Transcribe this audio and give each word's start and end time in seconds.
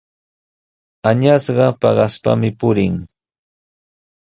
Añasqa 1.09 1.67
paqaspami 1.81 2.49
purin. 2.59 2.95